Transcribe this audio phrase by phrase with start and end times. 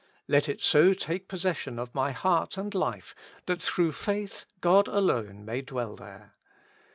[0.27, 3.13] Let it so take possession of my heart and life
[3.45, 6.33] that through faith God alone may dwell there.